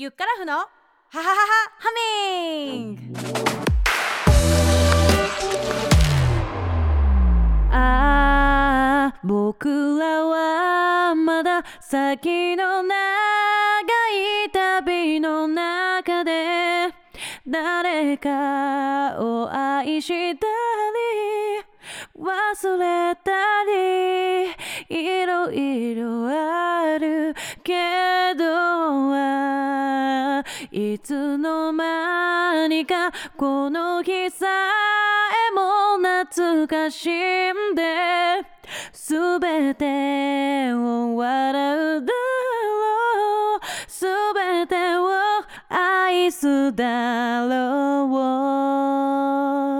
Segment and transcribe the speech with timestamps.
[0.00, 1.34] ゆっからふのはははは
[1.78, 3.02] ハミング
[7.70, 12.94] ああ僕らはまだ先の長
[14.46, 16.94] い旅の中で
[17.46, 21.62] 誰かを愛したり
[22.18, 23.29] 忘れた
[24.90, 27.32] いろいろある
[27.62, 28.44] けど
[30.72, 38.42] いつの間にかこの日さえも懐かしんで
[38.92, 45.08] 全てを笑うだろう全てを
[45.68, 47.76] 愛すだろ
[49.76, 49.79] う。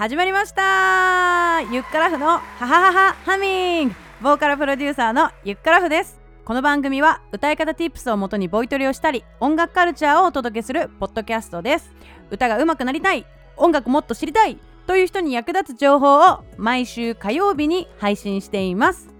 [0.00, 1.60] 始まりました。
[1.70, 3.94] ゆっからふのハハハハハミング。
[4.22, 6.18] ボーカルプロデューサーのゆっからふです。
[6.46, 11.92] この番組は歌い方 Tips をもとにボイトレをしたり音楽カルチャーをお届けするポッドキャストです。
[12.30, 13.26] 歌が上手くなりたい
[13.58, 19.10] 音楽もっと知りたいという人に役立つ情報を毎週火曜日に配信しています。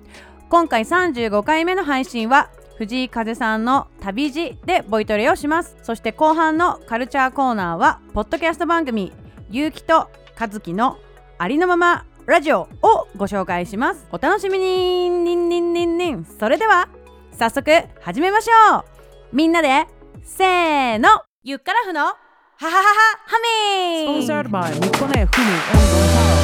[0.49, 5.77] 今回35回目の配信は藤井風さんの旅路でボイトレをします。
[5.83, 9.13] そして後半のカルチャーコーナーはポッドキャスト番組
[9.51, 10.09] ゆうきと
[10.41, 10.97] 和樹の
[11.37, 14.07] ありのままラジオをご紹介します。
[14.11, 15.11] お楽しみに。
[15.11, 16.89] にんにんにんにんそれでは
[17.39, 18.85] 早速始めましょう。
[19.37, 19.87] みんなで
[20.23, 21.09] せーの。
[21.43, 22.15] ゆっからふのはは
[22.67, 22.83] はは
[23.27, 23.37] ハ
[24.07, 26.40] ミ Sponsored ー by Mikone Fumi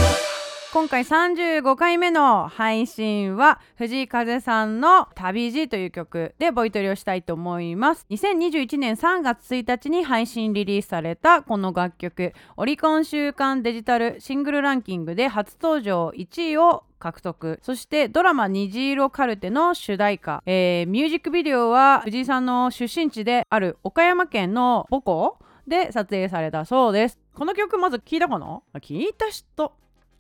[0.77, 8.05] 今回35回目の配信は藤井風さんの「旅路」という曲でボイトレをしたいと思います。
[8.11, 12.35] 2021年3月1日に配信リリースされたこの楽曲。
[12.59, 17.59] オリコン週間デジタルシングルランキングで初登場1位を獲得。
[17.63, 27.19] そしてドラマ「虹色カルテ」の主題歌、えーミュージックビデオは藤井さんの出身地である岡山県の母校で撮影されたそうです。
[27.35, 28.61] この曲まず聞いたかな？
[28.75, 29.73] 聞いた人。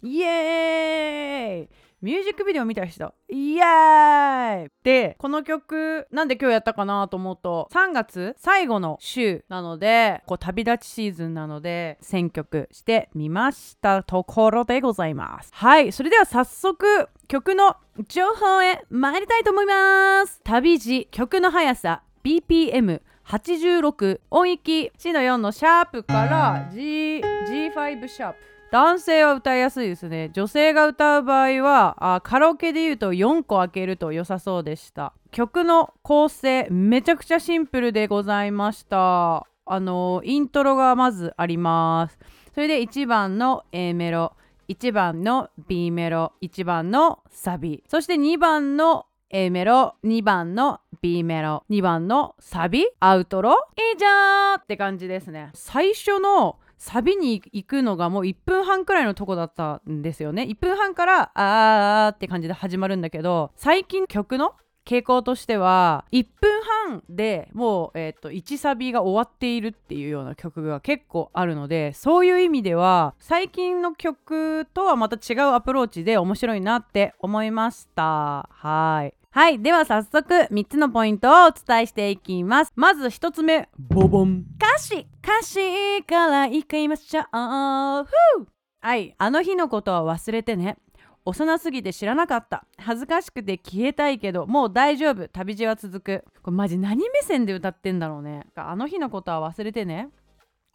[0.06, 1.68] イエーイ。
[2.00, 3.12] ミュージックビデオ見た人。
[3.28, 4.70] イエーイ。
[4.84, 15.50] でこの曲なんで今日やったかなと思うと3月最後の週なのでこう旅立ちシーズンなので選曲してみましたところでございます。
[15.52, 17.74] はいそれでは早速曲の
[18.06, 20.40] 情報へ参りたいと思います。
[20.44, 30.30] 旅路曲の速さ BPM 86音域 C の4のシャープから G G5 シャープ男性は歌いやすいですね。
[30.32, 35.12] 女性が歌う場合はあカラオケで言うと4個開けると良さそうでした。
[35.30, 39.46] 曲の構成めちゃくちゃシンプルでございました。
[39.68, 42.18] あのイントロがまずあります。
[42.54, 44.32] それで1番の A メロ
[44.68, 47.84] 1番の B メロ1番のサビ。
[47.88, 52.86] そして2番の A メロ2番の B メロ2番のサビ。
[52.98, 53.56] アウトロ？
[53.76, 55.50] 以上って感じですね。
[55.54, 60.42] 最初のサビに行くのがもう1分半くらいのとこだったんですよね。
[60.42, 64.54] 1分半からあーって感じで始まるんだけど最近曲の
[64.86, 78.48] 傾向としては1分半でもう、えー、と1サビが終わっているっていうような曲が結構あるのでそういう意味では最近の曲とはまた違うアプローチで面白いなって思いました。
[78.52, 79.26] はい。
[79.30, 79.60] はい。
[79.60, 82.72] では早速3つのポイントをお伝えしていきます。
[82.74, 83.68] まず1つ目。
[83.78, 84.44] ボボン。
[84.56, 85.06] 歌詞。
[85.22, 87.26] 歌詞からいきましょう。
[87.26, 89.14] はい。
[89.18, 90.78] あの日のことは忘れてね
[91.26, 92.64] 幼すぎて知らなかった。
[92.78, 95.26] 恥ずかしくて消えたいけどもう大丈夫。
[95.26, 96.24] 旅路は続く。
[96.40, 98.46] これマジ何目線で歌ってんだろうね。
[98.54, 100.08] あの日のことは忘れてね。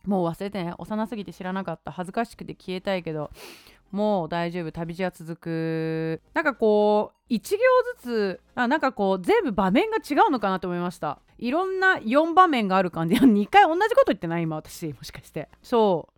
[0.05, 0.73] もう忘れてね。
[0.77, 1.91] 幼すぎて知らなかった。
[1.93, 3.31] 恥ずかしくて消えたいけど
[3.91, 4.73] もう大丈夫。
[4.73, 6.21] 旅路は続く。
[6.33, 7.57] なんかこう1行
[8.01, 11.19] ずつあなんかこう全部場面が違うのかなと思いました。
[11.37, 13.15] いろんな4場面がある感じ。
[13.23, 14.87] 2回同じこと言ってない今私。
[14.87, 15.47] もしかして。
[15.63, 16.10] そう。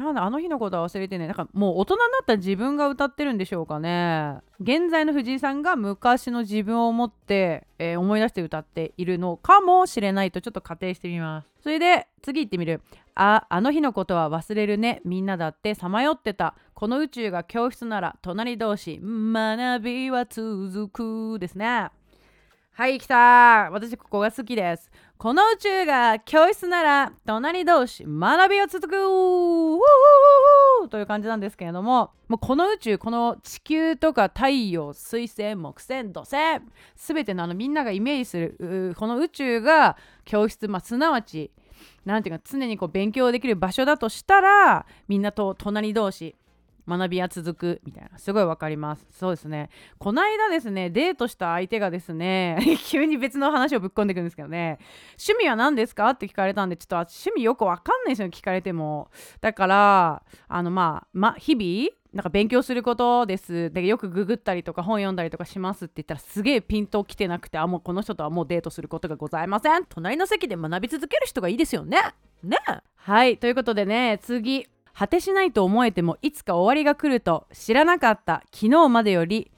[0.00, 4.38] なんだあの日のことは忘れてねなんかもう大人になった自分が歌ってるんでしょうかね。
[4.58, 11.48] 現在の藤井さんが昔の自分を思って、えー思い出して歌っているのかもしれないとちょっと仮定してみます。
[11.62, 12.80] それで次行ってみる。
[13.14, 15.02] ああの日のことは忘れるね。
[15.04, 16.54] みんなだってさまよってた。
[16.72, 21.90] この宇宙が教室なら隣同士学びは続くですね。
[22.72, 24.90] はい来た私ここが好きです。
[25.20, 28.94] この宇宙が教室なら隣同士学びは続く。
[30.88, 36.36] という感じなんですけれどももうこの宇宙この地球とか太陽水星木星土星
[36.96, 41.50] 全てのあのみんながイメージするこの宇宙が教室、まあ、すなわち
[42.06, 46.34] なんていうか常にこう勉強できる場所だとしたらみんなと隣同士
[46.88, 48.18] 学びは続くみたいな。
[48.18, 49.06] すごいわかります。
[49.10, 49.70] そうですね。
[49.98, 54.78] こないだですねデートした相手がですね 急に別の話をぶっ込んでくるんですけどね
[55.18, 56.10] 趣味は何ですか？
[56.10, 59.10] って聞かれたんでちょっと趣味よくわかんないですよ聞かれても。
[59.40, 63.70] だからあのまあま日々なんか勉強することです。
[63.70, 69.84] でよくググったりとか本読んだりとかしますって言ったらすげえピンときてなくてあもうこの人とはもうデートすることがございません。
[69.84, 71.98] 隣の席で学び続ける人がいいですよね。
[72.42, 72.56] ね。
[72.96, 73.38] はい。
[73.38, 74.66] ということでね次。
[74.94, 79.50] 果てしないと思えてもいつか終わりが来ると知らなかった昨日までより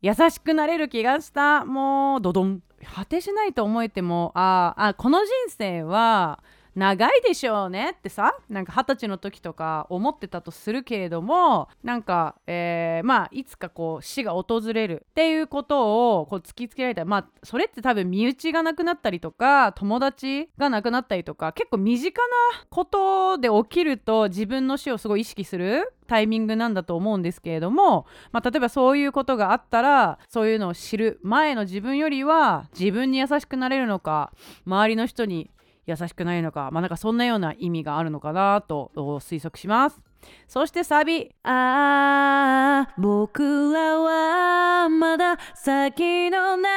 [0.00, 1.64] 優しくなれる気がした。
[1.64, 2.62] もうドドン。
[2.94, 6.40] 果てしないと思えてもああこの人生は
[6.74, 17.04] 長いでしょうねってさなんか二十歳の時とか思ってたとするけれどもなんか、えー、まあいつかこう死が訪れるっていうことをこう突きつけられた。
[17.04, 22.36] まあそれって多分身内がなくなったりとか友達がなくなったりとか結構身近な
[22.70, 34.32] ことで起きると自分の死をすごい意識するタイミングなんだと思うんですけれども、まあ、例えばそういうことがあったらそういうのを知る前の自分よりは自分に優しくなれるのか
[34.66, 35.50] 周りの人に
[35.88, 39.98] 優しくないのかまあなんかそんなような意味があるのかなと推測します。
[40.46, 41.30] そしてサビ。
[41.44, 46.68] ああ僕らはまだ先の長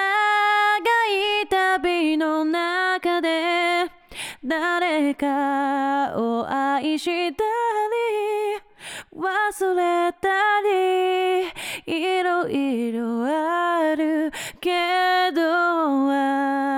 [1.41, 3.91] い旅の中で
[4.45, 8.61] 誰かを愛したり
[9.13, 10.29] 忘れた
[10.61, 11.51] り
[11.85, 14.31] いろいろある
[14.61, 16.70] けど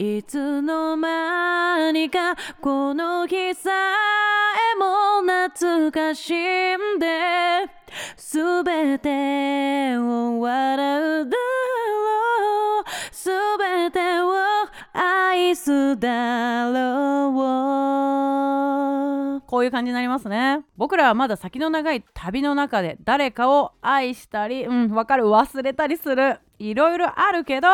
[0.00, 7.66] いつの間にかこの日さえも懐かしんで
[8.16, 12.84] 全てを笑うだろう。
[13.10, 14.34] 全てを
[14.92, 17.30] 愛すだろ
[19.38, 19.40] う。
[19.48, 20.60] こういう感じになりますね。
[20.76, 26.38] 僕らはまだ先の長い旅の中で誰かを愛したりうんわかる忘れたりする。
[26.60, 27.68] いろいろあるけど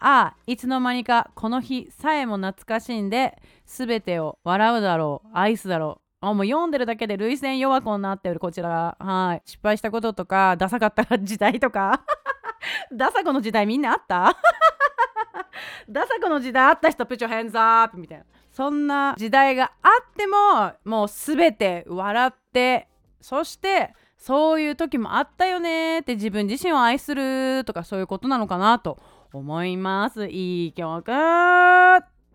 [0.00, 3.36] ああいつの間にかこの日さえも懐かしんで
[3.66, 6.26] 全てを笑うだろう愛すだろう。
[6.26, 8.96] あもう読んでるだけで涙腺弱くなってるこちら。
[8.98, 9.42] はい。
[9.44, 12.02] 失敗したこととかダサかった時代とか。
[12.92, 14.36] ダサ子の時代みんなあった？
[15.88, 18.24] ダサ子の時代あった人プチョヘンザーみたいな。
[18.50, 22.88] そんな時代があってももう全て笑って
[23.20, 28.98] そしてそういう時もあったよねって自分自身を愛するとかそういうことなのかなと
[29.32, 30.26] 思います。
[30.26, 31.12] いい曲じ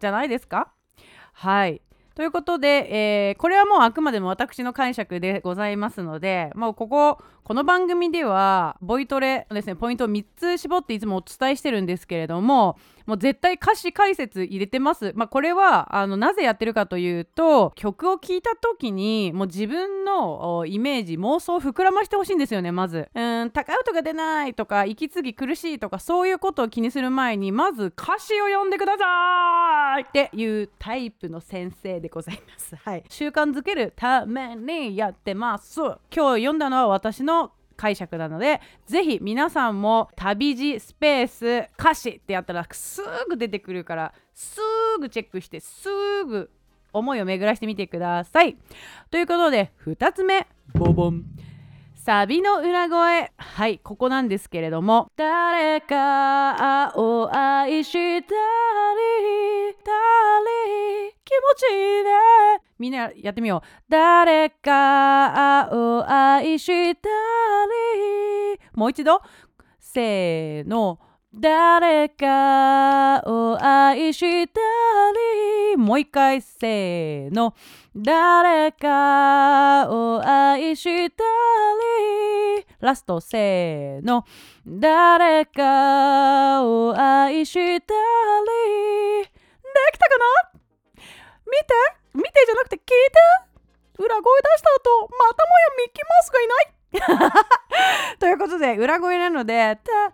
[0.07, 0.71] ゃないですか？
[1.33, 1.81] はい。
[2.15, 15.12] ということで、えー、これはもうあくまでも私の解釈でございますのでもうこここの番組ではボイトレのですねポイントを3つ絞っていつもお伝えしてるんですけれどももう絶対歌詞解説入れてます。
[15.13, 23.10] まあ、これはあのなぜやってるかというと曲を聴いた時にもう自分のイメージ妄想を膨らましてほしいんですよねまず。
[23.13, 32.75] うん高い音が出ないとか息継ぎ苦しいとかそういうことを気にする前にまず歌詞を読んでくださいっていうタイプの先生でございます。
[32.78, 35.81] はい、習慣づけるためにやってます。
[35.81, 37.32] 今日読んだのは私の
[37.75, 44.60] 解釈なのでぜひ皆さんも旅路スペース歌詞ってやったらすぐ出てくるからす
[45.00, 45.90] ぐチェックしてす
[46.25, 46.50] ぐ
[46.92, 48.56] 思いを巡らしてみてください。
[49.10, 51.24] ということで2つ目ボボン
[52.05, 53.31] サビの裏声。
[53.38, 55.09] はいここなんですけれども。
[55.15, 58.27] 誰かを愛したりた
[60.41, 62.10] り気持ちいいね
[62.77, 63.67] みんなやってみよう。
[63.88, 67.07] 誰かを愛した
[68.53, 68.60] り。
[68.74, 69.22] もう一度。
[69.79, 71.00] せーの。
[71.36, 74.60] 誰かを愛した
[75.74, 75.78] り。
[75.78, 77.56] もう一回せーの。
[77.96, 81.24] 誰かを愛した
[82.60, 82.66] り。
[82.80, 84.25] ラストせーの。
[84.68, 87.70] 誰かを愛したり。
[87.72, 87.90] で
[89.92, 90.60] きたかな
[91.48, 91.74] 見て。
[92.13, 92.94] 見てじゃなくて聞いて。
[93.98, 96.74] 裏声出した後またもやミッキーマウスがいない。
[98.20, 100.12] ということで裏声なので「た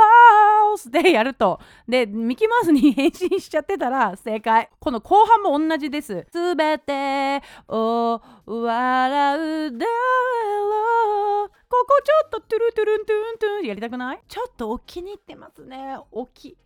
[0.00, 1.60] マウス」でやると。
[1.88, 4.68] でミキマウスに変身しちゃってたら正解。
[4.78, 6.26] この後半も同じです。
[6.32, 11.48] すべてを笑うだろう。
[11.48, 13.66] ここちょっとトゥルトゥルントゥントゥン。
[13.66, 14.20] やりたくない？
[14.26, 15.98] ちょっとお気に入ってますね。
[16.10, 16.56] おき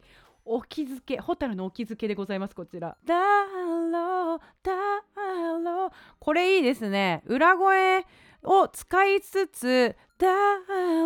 [0.46, 1.18] お気づけ。
[1.18, 2.96] ホタルのお気づけでございますこちら。
[3.04, 4.72] だろうだ
[5.58, 5.90] ろう。
[6.18, 7.22] これいいですね。
[7.26, 8.06] 裏声
[8.44, 10.28] を使いつつだ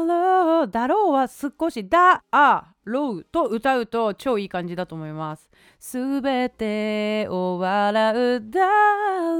[0.07, 5.50] ろうだろうは少しだあろうと歌うと超いい感じだと思います。
[5.78, 8.66] すべてを笑うだ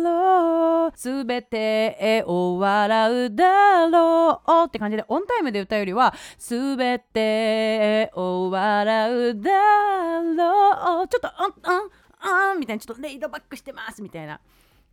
[0.02, 0.93] ろう。
[0.97, 9.50] すべてを笑うだろうって感じでオンタイムで歌うよりはすべてを笑うだ
[10.23, 11.09] ろう。
[11.09, 11.31] ちょっと
[11.67, 12.81] うんうんうんみたいな。
[12.81, 14.40] ちょっとレイドバックしてますみたいな。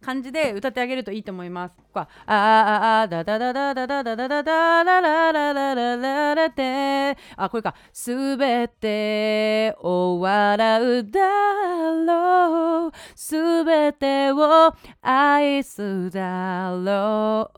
[0.01, 1.75] 感じで歌ってあげるといいと思います。
[1.75, 11.19] ここはあああだだだだだだだだだだらららららららてあこれかすべてを笑うだ
[12.05, 17.55] ろうすべてを愛すだろう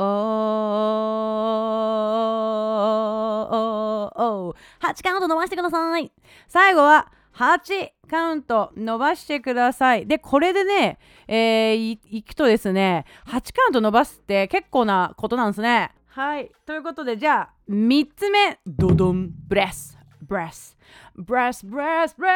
[4.79, 6.11] 8カウント伸ばしてください
[6.47, 10.07] 最後は8カウント伸ばしてください。
[10.07, 15.91] で、これでね、えー、いいくとですね、8カウント伸ばすって結構なことなんですね。
[16.07, 16.51] はい。
[16.65, 20.75] ということで、じゃあ、3つ目、ドドン、ブレス、ブレス、
[21.15, 22.31] ブレス、ブレス、ブレ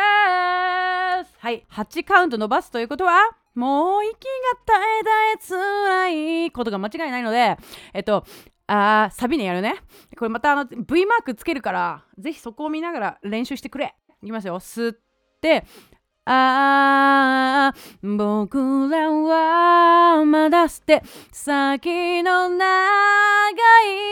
[1.23, 1.35] ス。
[1.39, 1.65] はい。
[1.71, 3.17] 8カウント伸ばすということは、
[3.55, 4.19] もう息が
[4.65, 4.79] 絶
[5.35, 7.57] え絶え辛いことが間違いないので、
[7.93, 8.23] えっと、
[8.67, 9.75] あサビねやるね。
[10.15, 13.95] これまたあの V マークつけるから、ぜひそこを見ながら練習してくれ。
[14.21, 14.59] いきますよ。
[14.59, 14.97] 吸っ
[15.41, 15.63] て、
[16.25, 21.01] ああ、僕らはまだ捨て
[21.31, 22.75] 先の長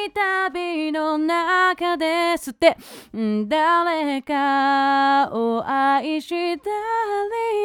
[0.06, 2.76] い旅の中で捨て
[3.14, 6.70] 誰かを愛した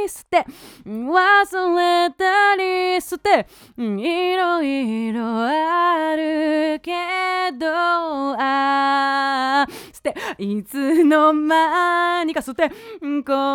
[0.02, 0.44] り捨て
[0.86, 3.46] 忘れたり捨て
[3.78, 6.92] いろいろあるけ
[7.58, 7.66] ど
[8.38, 8.53] あ
[10.04, 12.74] 捨ていつの間にか捨てこ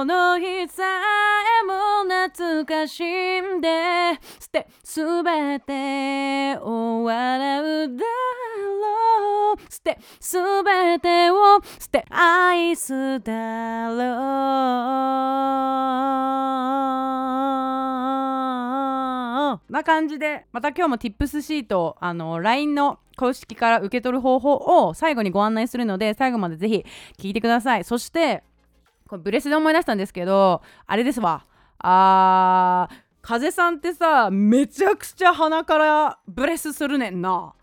[0.03, 3.03] の日さえも懐かし
[3.39, 14.95] んで捨てすべてを笑うだろう捨てすべてを捨て愛すだろ
[19.65, 19.71] う。
[19.71, 26.85] な感じでまた今日も Tips シートあの LINE の公式から受け取る方法を最後にご案内するので最後までぜひ
[27.17, 27.83] 聞いてください。
[27.83, 28.43] そして
[29.07, 31.45] これブレスで思い出したんですけどあれですわ。
[31.79, 37.53] あー風さんってさめちゃくちゃ鼻からブレスするねんな。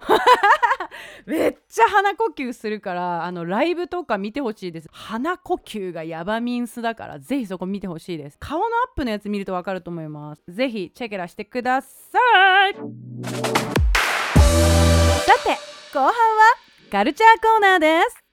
[1.26, 4.88] めっちゃ鼻呼吸するからあのライブとか見てほしいです。
[4.92, 8.36] 鼻呼吸がヤバミンスだからぜひそこ見てほしいです。
[8.38, 10.42] 顔のアップのやつ見るとわかると思います。
[10.48, 11.88] ぜひチェケラしてくださ
[12.68, 12.74] い。
[12.74, 12.80] さ
[15.44, 15.56] て
[15.92, 16.12] 後半は
[16.90, 18.23] カルチャーコーナーです。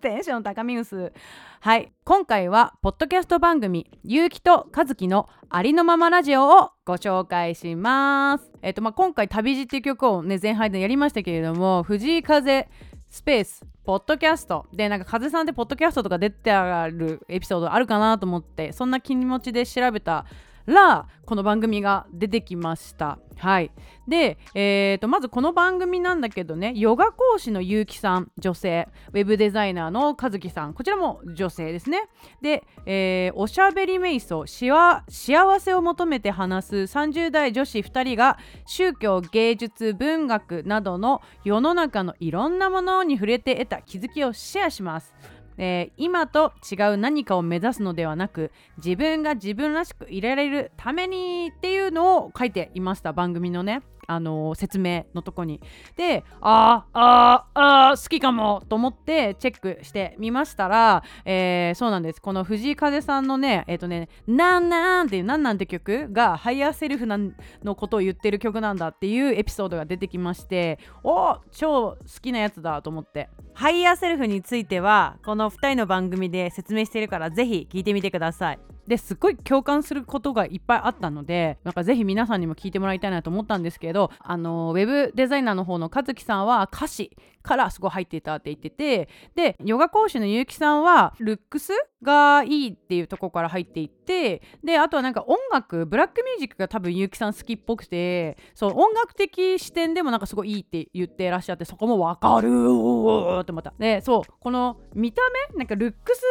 [0.00, 1.12] テンション高み薄。
[1.60, 1.92] はい。
[2.04, 8.50] 今回はポッドキャスト番組「ゆうきとかずきのありのままラジオ」をご紹介します。
[8.62, 12.68] えっ、とまあ今回「旅路」っていう曲をね前半でやりましたけれども藤井風
[13.08, 20.24] スペースポッドキャストでなんか風さんってポッドキャストとか出てあるエピソードあるかなと思ってそんな気持ちで調べた
[20.66, 23.18] らこの番組が出てきました。
[23.36, 23.70] はい。
[24.06, 28.88] で、えーと、まずこの番組なんだけどねヨガ講師のゆうきさん女性。
[29.12, 30.74] ウェブデザイナーの和樹さん。
[30.74, 32.08] こちらも女性ですね。
[32.42, 34.44] で、えー、おしゃべり瞑想。
[34.46, 36.76] 幸せを求めて話す。
[36.76, 45.14] 30代女子2人が宗教芸術文学などの世の中のいろんなものに触れて得た気づきをシェアします。
[45.62, 53.82] えー、今と違う何かを目指すのではなく自分が自分らしくいられるためにっていうのを書いていました番組のね。
[54.10, 55.60] あの、説明のとこに。
[55.96, 62.20] で、あー、あー、あー、好きかもと思ってチェックしてみましたら、えー、そうなんです。
[62.20, 73.28] この藤井風さんのね、えっ、ー、とね、なんなんっていう、なんなんって曲がハイヤーセルフなんのことを言ってる曲なんだっていうエピソードが出てきまして、お超好きなやつだと思って。
[73.54, 78.58] ハイヤーセルフについては、この2人の番組で説明してるから、ぜひ聞いてみてください。
[78.90, 103.72] ですっごい共感することがいっぱいあったのでなんかぜひ皆さんにも聞いてもらいたいなと思ったんですけどあのウェブデザイナーの方の和樹さんは歌詞からすごい入っていたって言っててでヨガ講師の結城さんはルックスがいいっていうとこから入っていってであとはなんか音楽ブラックミュージックが多分結城さん好きっぽくてそう音楽的視点でもなんかすごいいいって言ってらっしゃってそこも分かるって思った。
[103.78, 106.22] でそうこの見た目なんかルックス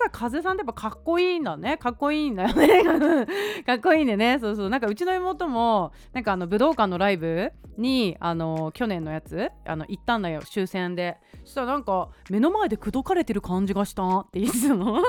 [0.00, 1.76] はさ風さんってやっぱかっこいいんだね。
[1.76, 3.26] かっここいいんだよね。
[3.66, 4.38] かっこいいんでね。
[4.40, 4.70] そうそう。
[4.70, 10.42] なんかうちの妹もなんかあの武道館のライブにあの去年のやつあの行ったんだよ。
[10.42, 11.16] 終戦で。
[11.44, 15.02] そしたらなんか目の前で口説かれてる感じがしたって言ってたの。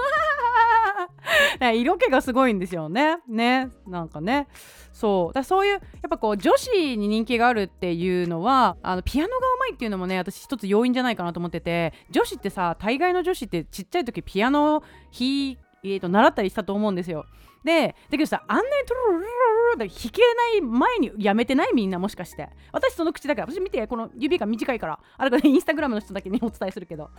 [1.74, 3.18] 色気がすごいんですよね。
[3.28, 3.70] ね。
[3.88, 4.48] なんかね。
[4.92, 5.34] そう。
[5.34, 11.94] だそういうやっぱこう女子に人気があるっていうのはあのピアノがうまいっていうのもね私一つ要因じゃないかなと思ってて。
[12.10, 15.58] 女子ってさ大概の女子ってちっちゃい時ピアノ弾
[15.94, 17.26] えー、と習ったりしたと思うんですよ。
[17.68, 19.28] でだけどさあんなにトロロロロ
[19.74, 27.10] ロで弾けない前にやめてないみんなもしかして私その口だから私見てこの指が短いからあれからインスタグラムの人だけにお伝えするけど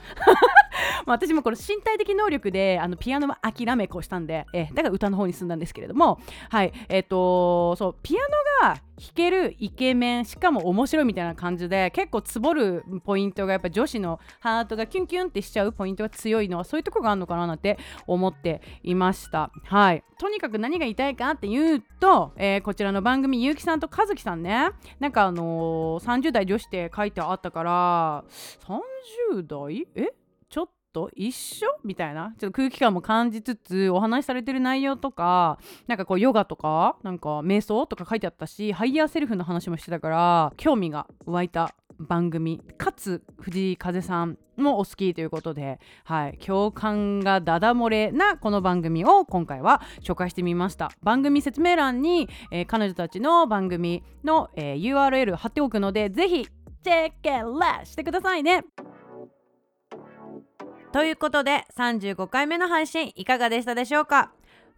[1.06, 6.18] 私もこの身体的能力であのピアノは諦めこうしたんで、え、だから歌の方に進んだんですけれども
[6.50, 24.70] はいえっ、ー、とそうピアノが弾けるイケメンしかも面白いみたいな感じで結構つぼるポイントがやっぱ女子のハートがキュンキュンってしちゃうポイントが強いのはそういうとこがあるのかななんて思っていましたはいとににかく何が言いたいかっていうと、えー、こちらの番組ゆうきさんとかずきさんね。
[25.00, 28.24] なんかあのー、30代女子って書いてあったから
[29.34, 29.88] 30代？
[29.96, 30.14] え？
[30.48, 31.66] ちょっと一緒？
[31.84, 32.34] みたいな？
[32.38, 42.60] ちょっと空気感も感じつつお話しされてる内容とかなんかこうヨガとかなんか瞑想とか書いてあったしハイヤーセルフの話もしてたから興味が湧いた番組。
[42.76, 50.90] かつ藤井風さんもお好きということで、はい、共感がダダ漏れなこの番組を今回は紹介してみました。
[51.02, 56.48] 番組説明欄に、えー、彼女たちの番組の、えー、URL 貼っておくのでぜひ
[56.82, 58.64] チェックラしてくださいね。
[60.92, 64.32] ということで35回目の配信いかがでしたでしょうか？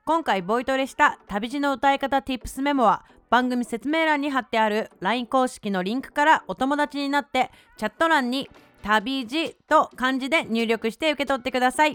[0.05, 8.51] 今回ボイトレした旅路の歌い方 Tips メモは番組説明欄に貼ってある LINE 公式のリンクからお友達になってチャット欄に
[8.83, 11.95] 旅路と漢字で入力して受け取ってください。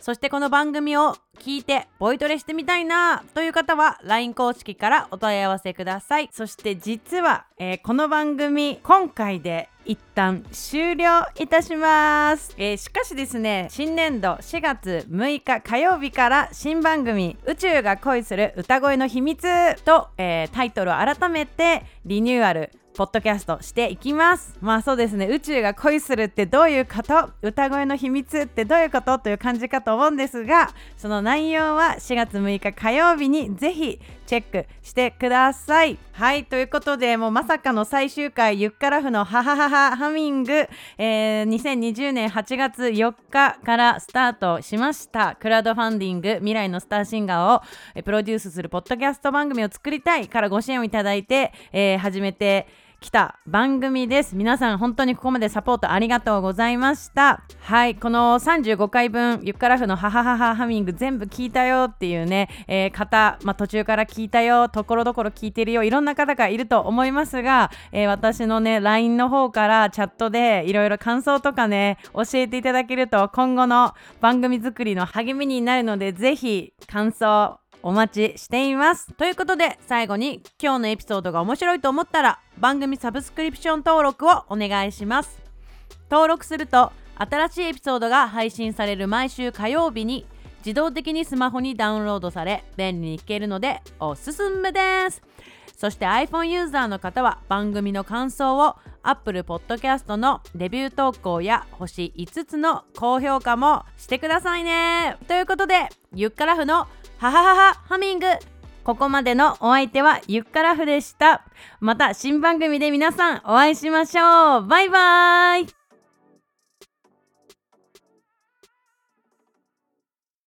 [0.00, 6.28] そしてこの番組を聞いてボイトレしてみたいなという方は LINE 公式からお問い合わせください。
[6.32, 19.46] そして実は、えー、この番組今回で一旦終了いたします、えー、しかしですね新年度4月6日火曜日から新番組「宇宙が恋する歌声の秘密
[19.84, 24.56] と」えー、タイトルを改めてリニューアルポッドキャストしていきます。
[24.62, 25.26] まあそうですね。
[25.28, 27.30] 宇宙が恋するってどういうこと？
[27.42, 29.18] 歌声の秘密ってどういうこと？
[29.18, 35.98] という感じかと思うんですがその内容は4月6日火曜日にぜひチェックしてください。
[36.12, 45.36] はいということでもうまさかの最終回ゆっからふのハハハハハミング、えー、2020年8月4日からスタートしました。
[45.38, 52.66] クラウドファンディング未来のスターシンガーを、プロデュースするポッドキャスト番組を作りたいからご支援をいただいて、えー、始めて
[53.00, 54.34] 来た番組です。
[54.34, 57.42] 皆さん本当にここまでサポートありがとうございました。
[57.60, 79.14] はいこの35回分ゆっからふのハハハハハミング全部聞いたよっていうね、えー、方、まあ、途中から聞いたよところどころ聞いてるよいろんな方がいると思いますが、えー、私のね LINE の方からチャットでいろいろ感想とかね教えていただけると今後の番組作りの励みになるのでぜひ感想お待ちしています。
[79.14, 85.40] ということで最後に今日のエピソードが面白いと思ったら番組サブスクリプション登録をお願いします。
[86.10, 90.26] 登録すると新しいエピソードが配信される毎週火曜日に
[90.64, 95.22] 自動的にスマホにダウンロードされ便利に聞けるのでおすすめです。
[95.76, 105.18] そして iPhone ユーザーの方は番組の感想を Apple Podcast のレビュー投稿や星5つの高評価もしてくださいね。
[105.28, 108.26] ということでゆっからふのははははハミング。
[108.84, 111.44] ここまでのお相手はゆっからふでした。
[111.80, 114.66] また新番組で皆さんお会いしましょう。
[114.66, 115.85] バイバーイ。